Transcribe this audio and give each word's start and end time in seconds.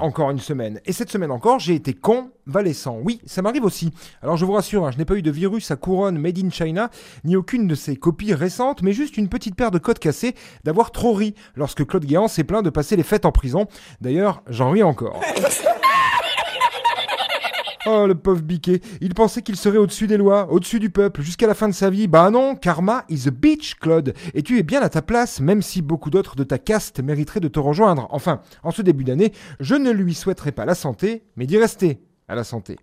encore 0.00 0.30
une 0.30 0.38
semaine. 0.38 0.80
Et 0.86 0.92
cette 0.92 1.10
semaine 1.10 1.30
encore, 1.30 1.58
j'ai 1.58 1.74
été 1.74 1.92
convalescent. 1.94 2.98
Oui, 3.02 3.20
ça 3.26 3.42
m'arrive 3.42 3.64
aussi. 3.64 3.90
Alors 4.22 4.36
je 4.36 4.44
vous 4.44 4.52
rassure, 4.52 4.86
hein, 4.86 4.90
je 4.90 4.98
n'ai 4.98 5.04
pas 5.04 5.14
eu 5.14 5.22
de 5.22 5.30
virus 5.30 5.70
à 5.70 5.76
couronne 5.76 6.18
made 6.18 6.38
in 6.38 6.50
China, 6.50 6.90
ni 7.24 7.36
aucune 7.36 7.66
de 7.66 7.74
ses 7.74 7.96
copies 7.96 8.34
récentes, 8.34 8.82
mais 8.82 8.92
juste 8.92 9.16
une 9.16 9.28
petite 9.28 9.54
paire 9.54 9.70
de 9.70 9.78
côtes 9.78 9.98
cassées 9.98 10.34
d'avoir 10.64 10.90
trop 10.90 11.12
ri 11.12 11.34
lorsque 11.54 11.86
Claude 11.86 12.04
Guéant 12.04 12.28
s'est 12.28 12.44
plaint 12.44 12.64
de 12.64 12.70
passer 12.70 12.96
les 12.96 13.02
fêtes 13.02 13.26
en 13.26 13.32
prison. 13.32 13.66
D'ailleurs, 14.00 14.42
j'en 14.48 14.70
ris 14.70 14.82
encore. 14.82 15.20
Oh, 17.86 18.04
le 18.06 18.14
pauvre 18.14 18.42
biquet. 18.42 18.80
Il 19.00 19.14
pensait 19.14 19.40
qu'il 19.40 19.56
serait 19.56 19.78
au-dessus 19.78 20.06
des 20.06 20.18
lois, 20.18 20.52
au-dessus 20.52 20.80
du 20.80 20.90
peuple, 20.90 21.22
jusqu'à 21.22 21.46
la 21.46 21.54
fin 21.54 21.66
de 21.66 21.74
sa 21.74 21.88
vie. 21.88 22.08
Bah 22.08 22.30
non, 22.30 22.54
karma 22.54 23.04
is 23.08 23.26
a 23.26 23.30
bitch, 23.30 23.76
Claude. 23.76 24.12
Et 24.34 24.42
tu 24.42 24.58
es 24.58 24.62
bien 24.62 24.82
à 24.82 24.90
ta 24.90 25.00
place, 25.00 25.40
même 25.40 25.62
si 25.62 25.80
beaucoup 25.80 26.10
d'autres 26.10 26.36
de 26.36 26.44
ta 26.44 26.58
caste 26.58 27.00
mériteraient 27.00 27.40
de 27.40 27.48
te 27.48 27.58
rejoindre. 27.58 28.06
Enfin, 28.10 28.42
en 28.62 28.70
ce 28.70 28.82
début 28.82 29.04
d'année, 29.04 29.32
je 29.60 29.76
ne 29.76 29.90
lui 29.90 30.12
souhaiterais 30.12 30.52
pas 30.52 30.66
la 30.66 30.74
santé, 30.74 31.22
mais 31.36 31.46
d'y 31.46 31.56
rester 31.56 32.00
à 32.28 32.34
la 32.34 32.44
santé. 32.44 32.76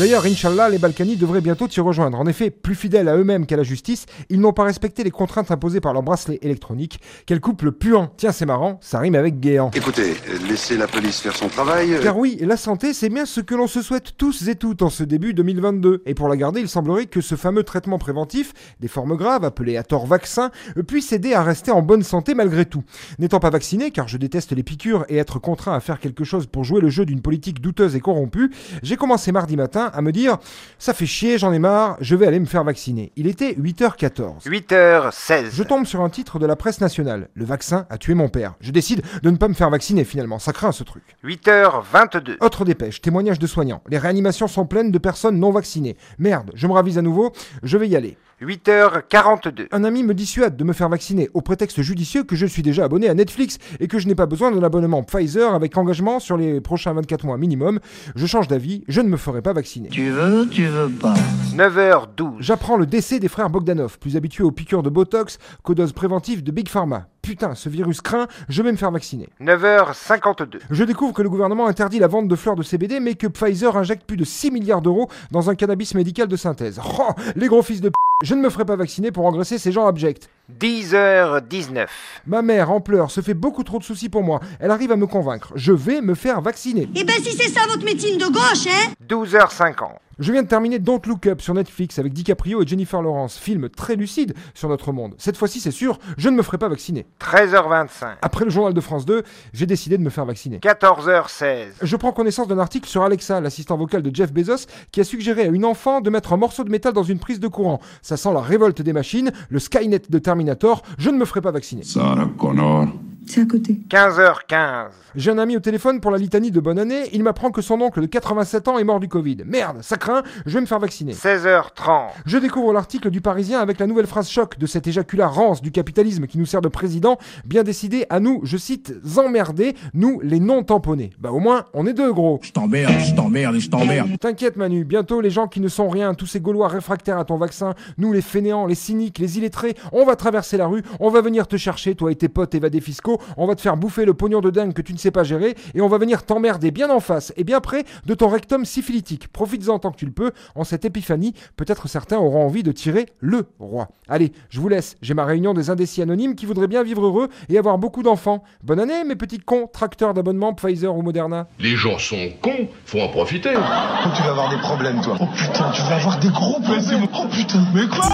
D'ailleurs, 0.00 0.24
Inch'Allah, 0.24 0.70
les 0.70 0.78
Balkany 0.78 1.16
devraient 1.16 1.42
bientôt 1.42 1.68
t'y 1.68 1.78
rejoindre. 1.82 2.18
En 2.18 2.24
effet, 2.24 2.48
plus 2.48 2.74
fidèles 2.74 3.06
à 3.06 3.18
eux-mêmes 3.18 3.44
qu'à 3.44 3.58
la 3.58 3.64
justice, 3.64 4.06
ils 4.30 4.40
n'ont 4.40 4.54
pas 4.54 4.64
respecté 4.64 5.04
les 5.04 5.10
contraintes 5.10 5.50
imposées 5.50 5.82
par 5.82 5.92
leur 5.92 6.02
bracelet 6.02 6.38
électronique. 6.40 7.00
Quel 7.26 7.38
couple 7.38 7.70
puant 7.70 8.10
Tiens, 8.16 8.32
c'est 8.32 8.46
marrant, 8.46 8.78
ça 8.80 8.98
rime 8.98 9.14
avec 9.14 9.40
Guéant. 9.40 9.70
Écoutez, 9.74 10.14
laissez 10.48 10.78
la 10.78 10.86
police 10.86 11.20
faire 11.20 11.36
son 11.36 11.48
travail. 11.48 11.98
Car 12.02 12.16
oui, 12.16 12.38
la 12.40 12.56
santé, 12.56 12.94
c'est 12.94 13.10
bien 13.10 13.26
ce 13.26 13.42
que 13.42 13.54
l'on 13.54 13.66
se 13.66 13.82
souhaite 13.82 14.16
tous 14.16 14.48
et 14.48 14.54
toutes 14.54 14.80
en 14.80 14.88
ce 14.88 15.04
début 15.04 15.34
2022. 15.34 16.02
Et 16.06 16.14
pour 16.14 16.28
la 16.30 16.36
garder, 16.38 16.62
il 16.62 16.68
semblerait 16.70 17.04
que 17.04 17.20
ce 17.20 17.34
fameux 17.34 17.62
traitement 17.62 17.98
préventif, 17.98 18.54
des 18.80 18.88
formes 18.88 19.16
graves, 19.16 19.44
appelé 19.44 19.76
à 19.76 19.82
tort 19.82 20.06
vaccin, 20.06 20.50
puisse 20.88 21.12
aider 21.12 21.34
à 21.34 21.42
rester 21.42 21.72
en 21.72 21.82
bonne 21.82 22.04
santé 22.04 22.32
malgré 22.32 22.64
tout. 22.64 22.84
N'étant 23.18 23.38
pas 23.38 23.50
vacciné, 23.50 23.90
car 23.90 24.08
je 24.08 24.16
déteste 24.16 24.52
les 24.52 24.62
piqûres 24.62 25.04
et 25.10 25.18
être 25.18 25.38
contraint 25.38 25.74
à 25.74 25.80
faire 25.80 26.00
quelque 26.00 26.24
chose 26.24 26.46
pour 26.46 26.64
jouer 26.64 26.80
le 26.80 26.88
jeu 26.88 27.04
d'une 27.04 27.20
politique 27.20 27.60
douteuse 27.60 27.96
et 27.96 28.00
corrompue, 28.00 28.50
j'ai 28.82 28.96
commencé 28.96 29.30
mardi 29.30 29.58
matin 29.58 29.89
à 29.94 30.02
me 30.02 30.12
dire 30.12 30.38
ça 30.78 30.94
fait 30.94 31.06
chier, 31.06 31.38
j'en 31.38 31.52
ai 31.52 31.58
marre, 31.58 31.96
je 32.00 32.16
vais 32.16 32.26
aller 32.26 32.40
me 32.40 32.46
faire 32.46 32.64
vacciner. 32.64 33.12
Il 33.16 33.26
était 33.26 33.52
8h14. 33.52 34.44
8h16. 34.46 35.50
Je 35.52 35.62
tombe 35.62 35.86
sur 35.86 36.00
un 36.00 36.08
titre 36.08 36.38
de 36.38 36.46
la 36.46 36.56
presse 36.56 36.80
nationale. 36.80 37.28
Le 37.34 37.44
vaccin 37.44 37.86
a 37.90 37.98
tué 37.98 38.14
mon 38.14 38.28
père. 38.28 38.54
Je 38.60 38.70
décide 38.70 39.02
de 39.22 39.30
ne 39.30 39.36
pas 39.36 39.48
me 39.48 39.54
faire 39.54 39.70
vacciner 39.70 40.04
finalement. 40.04 40.38
Ça 40.38 40.52
craint 40.52 40.72
ce 40.72 40.84
truc. 40.84 41.02
8h22. 41.24 42.36
Autre 42.40 42.64
dépêche, 42.64 43.00
témoignage 43.00 43.38
de 43.38 43.46
soignants. 43.46 43.82
Les 43.88 43.98
réanimations 43.98 44.48
sont 44.48 44.66
pleines 44.66 44.90
de 44.90 44.98
personnes 44.98 45.38
non 45.38 45.50
vaccinées. 45.50 45.96
Merde, 46.18 46.50
je 46.54 46.66
me 46.66 46.72
ravise 46.72 46.98
à 46.98 47.02
nouveau, 47.02 47.32
je 47.62 47.76
vais 47.76 47.88
y 47.88 47.96
aller. 47.96 48.16
8h42. 48.40 49.66
Un 49.70 49.84
ami 49.84 50.02
me 50.02 50.14
dissuade 50.14 50.56
de 50.56 50.64
me 50.64 50.72
faire 50.72 50.88
vacciner 50.88 51.28
au 51.34 51.42
prétexte 51.42 51.82
judicieux 51.82 52.24
que 52.24 52.36
je 52.36 52.46
suis 52.46 52.62
déjà 52.62 52.84
abonné 52.84 53.08
à 53.08 53.14
Netflix 53.14 53.58
et 53.80 53.88
que 53.88 53.98
je 53.98 54.08
n'ai 54.08 54.14
pas 54.14 54.26
besoin 54.26 54.50
d'un 54.50 54.62
abonnement 54.62 55.02
Pfizer 55.02 55.54
avec 55.54 55.76
engagement 55.76 56.20
sur 56.20 56.36
les 56.36 56.60
prochains 56.60 56.94
24 56.94 57.26
mois 57.26 57.36
minimum. 57.36 57.80
Je 58.16 58.26
change 58.26 58.48
d'avis, 58.48 58.82
je 58.88 59.02
ne 59.02 59.08
me 59.08 59.18
ferai 59.18 59.42
pas 59.42 59.52
vacciner. 59.52 59.90
Tu 59.90 60.08
veux, 60.08 60.48
tu 60.48 60.64
veux 60.64 60.88
pas. 60.88 61.14
9h12. 61.54 62.36
J'apprends 62.38 62.76
le 62.76 62.86
décès 62.86 63.18
des 63.18 63.28
frères 63.28 63.50
Bogdanov, 63.50 63.98
plus 63.98 64.16
habitués 64.16 64.44
aux 64.44 64.52
piqûres 64.52 64.82
de 64.82 64.90
Botox 64.90 65.38
qu'aux 65.62 65.74
doses 65.74 65.92
préventives 65.92 66.42
de 66.42 66.50
Big 66.50 66.68
Pharma. 66.68 67.08
Putain, 67.22 67.54
ce 67.54 67.68
virus 67.68 68.00
craint, 68.00 68.28
je 68.48 68.62
vais 68.62 68.72
me 68.72 68.76
faire 68.76 68.90
vacciner. 68.90 69.28
9h52. 69.40 70.60
Je 70.70 70.84
découvre 70.84 71.12
que 71.12 71.22
le 71.22 71.28
gouvernement 71.28 71.66
interdit 71.66 71.98
la 71.98 72.06
vente 72.06 72.28
de 72.28 72.36
fleurs 72.36 72.56
de 72.56 72.62
CBD, 72.62 72.98
mais 73.00 73.14
que 73.14 73.26
Pfizer 73.26 73.76
injecte 73.76 74.06
plus 74.06 74.16
de 74.16 74.24
6 74.24 74.50
milliards 74.50 74.80
d'euros 74.80 75.08
dans 75.30 75.50
un 75.50 75.54
cannabis 75.54 75.94
médical 75.94 76.28
de 76.28 76.36
synthèse. 76.36 76.80
Oh, 76.98 77.12
les 77.36 77.48
gros 77.48 77.62
fils 77.62 77.80
de 77.80 77.88
p... 77.88 77.94
Je 78.22 78.34
ne 78.34 78.42
me 78.42 78.50
ferai 78.50 78.66
pas 78.66 78.76
vacciner 78.76 79.12
pour 79.12 79.24
engraisser 79.24 79.56
ces 79.56 79.72
gens 79.72 79.86
abjects. 79.86 80.28
10h19. 80.60 81.86
Ma 82.26 82.42
mère, 82.42 82.70
en 82.70 82.80
pleurs, 82.80 83.10
se 83.10 83.22
fait 83.22 83.34
beaucoup 83.34 83.64
trop 83.64 83.78
de 83.78 83.84
soucis 83.84 84.10
pour 84.10 84.22
moi. 84.22 84.40
Elle 84.58 84.70
arrive 84.70 84.92
à 84.92 84.96
me 84.96 85.06
convaincre. 85.06 85.52
Je 85.54 85.72
vais 85.72 86.02
me 86.02 86.14
faire 86.14 86.42
vacciner. 86.42 86.88
Eh 86.94 87.04
ben 87.04 87.14
si 87.22 87.32
c'est 87.32 87.48
ça 87.48 87.60
votre 87.68 87.84
médecine 87.84 88.18
de 88.18 88.26
gauche, 88.26 88.66
hein? 88.66 88.92
12h50. 89.08 89.99
Je 90.20 90.32
viens 90.32 90.42
de 90.42 90.48
terminer 90.48 90.78
Don't 90.78 91.00
Look 91.06 91.26
Up 91.28 91.40
sur 91.40 91.54
Netflix 91.54 91.98
avec 91.98 92.12
DiCaprio 92.12 92.62
et 92.62 92.66
Jennifer 92.66 93.00
Lawrence, 93.00 93.38
film 93.38 93.70
très 93.70 93.96
lucide 93.96 94.34
sur 94.52 94.68
notre 94.68 94.92
monde. 94.92 95.14
Cette 95.16 95.38
fois-ci, 95.38 95.60
c'est 95.60 95.70
sûr, 95.70 95.98
je 96.18 96.28
ne 96.28 96.36
me 96.36 96.42
ferai 96.42 96.58
pas 96.58 96.68
vacciner. 96.68 97.06
13h25. 97.20 98.16
Après 98.20 98.44
le 98.44 98.50
journal 98.50 98.74
de 98.74 98.80
France 98.82 99.06
2, 99.06 99.22
j'ai 99.54 99.64
décidé 99.64 99.96
de 99.96 100.02
me 100.02 100.10
faire 100.10 100.26
vacciner. 100.26 100.58
14h16. 100.58 101.68
Je 101.80 101.96
prends 101.96 102.12
connaissance 102.12 102.48
d'un 102.48 102.58
article 102.58 102.86
sur 102.86 103.02
Alexa, 103.02 103.40
l'assistant 103.40 103.78
vocal 103.78 104.02
de 104.02 104.14
Jeff 104.14 104.30
Bezos, 104.30 104.66
qui 104.92 105.00
a 105.00 105.04
suggéré 105.04 105.44
à 105.44 105.46
une 105.46 105.64
enfant 105.64 106.02
de 106.02 106.10
mettre 106.10 106.34
un 106.34 106.36
morceau 106.36 106.64
de 106.64 106.70
métal 106.70 106.92
dans 106.92 107.02
une 107.02 107.18
prise 107.18 107.40
de 107.40 107.48
courant. 107.48 107.80
Ça 108.02 108.18
sent 108.18 108.34
la 108.34 108.42
révolte 108.42 108.82
des 108.82 108.92
machines, 108.92 109.32
le 109.48 109.58
Skynet 109.58 110.02
de 110.10 110.18
Terminator, 110.18 110.82
je 110.98 111.08
ne 111.08 111.16
me 111.16 111.24
ferai 111.24 111.40
pas 111.40 111.50
vacciner. 111.50 111.82
Sarah 111.82 112.28
Connor. 112.36 112.88
C'est 113.30 113.42
à 113.42 113.44
côté. 113.44 113.78
15h15. 113.88 114.88
J'ai 115.14 115.30
un 115.30 115.38
ami 115.38 115.56
au 115.56 115.60
téléphone 115.60 116.00
pour 116.00 116.10
la 116.10 116.18
litanie 116.18 116.50
de 116.50 116.60
bonne 116.60 116.78
année, 116.78 117.08
il 117.12 117.22
m'apprend 117.22 117.50
que 117.50 117.62
son 117.62 117.80
oncle 117.80 118.00
de 118.00 118.06
87 118.06 118.68
ans 118.68 118.78
est 118.78 118.84
mort 118.84 119.00
du 119.00 119.08
Covid. 119.08 119.38
Merde, 119.44 119.78
ça 119.82 119.96
craint, 119.96 120.22
je 120.46 120.54
vais 120.54 120.60
me 120.60 120.66
faire 120.66 120.78
vacciner. 120.78 121.12
16h30. 121.12 122.10
Je 122.26 122.38
découvre 122.38 122.72
l'article 122.72 123.10
du 123.10 123.20
Parisien 123.20 123.60
avec 123.60 123.78
la 123.80 123.86
nouvelle 123.86 124.06
phrase 124.06 124.28
choc 124.28 124.58
de 124.58 124.66
cet 124.66 124.86
éjaculat 124.86 125.28
rance 125.28 125.62
du 125.62 125.70
capitalisme 125.72 126.26
qui 126.26 126.38
nous 126.38 126.46
sert 126.46 126.60
de 126.60 126.68
président, 126.68 127.18
bien 127.44 127.62
décidé 127.64 128.06
à 128.08 128.20
nous, 128.20 128.40
je 128.44 128.56
cite, 128.56 128.94
emmerder, 129.16 129.76
nous 129.94 130.20
les 130.22 130.40
non 130.40 130.62
tamponnés. 130.62 131.10
Bah 131.18 131.30
au 131.30 131.40
moins, 131.40 131.66
on 131.72 131.86
est 131.86 131.92
deux 131.92 132.12
gros. 132.12 132.38
Je 132.42 132.52
t'emmerde, 132.52 132.92
je 133.00 133.14
t'emmerde 133.14 133.56
et 133.56 133.60
je 133.60 133.70
t'emmerde. 133.70 134.18
T'inquiète 134.20 134.56
Manu, 134.56 134.84
bientôt 134.84 135.20
les 135.20 135.30
gens 135.30 135.48
qui 135.48 135.60
ne 135.60 135.68
sont 135.68 135.88
rien, 135.88 136.14
tous 136.14 136.26
ces 136.26 136.40
Gaulois 136.40 136.68
réfractaires 136.68 137.18
à 137.18 137.24
ton 137.24 137.36
vaccin, 137.36 137.74
nous 137.98 138.12
les 138.12 138.22
fainéants, 138.22 138.66
les 138.66 138.74
cyniques, 138.74 139.18
les 139.18 139.38
illettrés, 139.38 139.74
on 139.92 140.04
va 140.04 140.16
traverser 140.16 140.56
la 140.56 140.66
rue, 140.66 140.82
on 140.98 141.10
va 141.10 141.20
venir 141.20 141.48
te 141.48 141.56
chercher, 141.56 141.94
toi 141.94 142.12
et 142.12 142.16
tes 142.16 142.28
potes 142.28 142.54
évadés 142.54 142.80
fiscaux, 142.80 143.19
on 143.36 143.46
va 143.46 143.54
te 143.54 143.60
faire 143.60 143.76
bouffer 143.76 144.04
le 144.04 144.14
pognon 144.14 144.40
de 144.40 144.50
dingue 144.50 144.72
que 144.72 144.82
tu 144.82 144.92
ne 144.92 144.98
sais 144.98 145.10
pas 145.10 145.24
gérer, 145.24 145.56
et 145.74 145.80
on 145.80 145.88
va 145.88 145.98
venir 145.98 146.24
t'emmerder 146.24 146.70
bien 146.70 146.90
en 146.90 147.00
face 147.00 147.32
et 147.36 147.44
bien 147.44 147.60
près 147.60 147.84
de 148.06 148.14
ton 148.14 148.28
rectum 148.28 148.64
syphilitique. 148.64 149.28
Profites-en 149.28 149.78
tant 149.78 149.90
que 149.90 149.96
tu 149.96 150.06
le 150.06 150.12
peux, 150.12 150.32
en 150.54 150.64
cette 150.64 150.84
épiphanie, 150.84 151.34
peut-être 151.56 151.88
certains 151.88 152.18
auront 152.18 152.44
envie 152.44 152.62
de 152.62 152.72
tirer 152.72 153.06
le 153.18 153.46
roi. 153.58 153.88
Allez, 154.08 154.32
je 154.48 154.60
vous 154.60 154.68
laisse, 154.68 154.96
j'ai 155.02 155.14
ma 155.14 155.24
réunion 155.24 155.54
des 155.54 155.70
indécis 155.70 156.02
anonymes 156.02 156.34
qui 156.34 156.46
voudraient 156.46 156.68
bien 156.68 156.82
vivre 156.82 157.04
heureux 157.04 157.28
et 157.48 157.58
avoir 157.58 157.78
beaucoup 157.78 158.02
d'enfants. 158.02 158.42
Bonne 158.62 158.80
année 158.80 159.04
mes 159.04 159.16
petits 159.16 159.38
cons, 159.38 159.68
tracteurs 159.72 160.14
d'abonnement 160.14 160.54
Pfizer 160.54 160.94
ou 160.94 161.02
Moderna. 161.02 161.48
Les 161.58 161.76
gens 161.76 161.98
sont 161.98 162.30
cons, 162.42 162.68
faut 162.84 163.00
en 163.00 163.08
profiter. 163.08 163.52
tu 163.52 164.22
vas 164.22 164.30
avoir 164.30 164.50
des 164.50 164.58
problèmes, 164.58 165.00
toi. 165.00 165.16
Oh 165.20 165.26
putain, 165.34 165.70
tu 165.72 165.82
vas 165.82 165.96
avoir 165.96 166.18
des 166.20 166.28
gros 166.28 166.60
problèmes. 166.60 167.06
Oh 167.14 167.26
putain, 167.30 167.64
mais 167.74 167.86
quoi? 167.88 168.08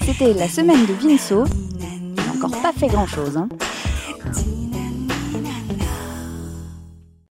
C'était 0.00 0.34
la 0.34 0.48
semaine 0.48 0.84
de 0.86 0.92
Vinceau 0.92 1.44
pas 2.48 2.72
fait 2.72 2.88
grand-chose. 2.88 3.36
Hein. 3.36 3.48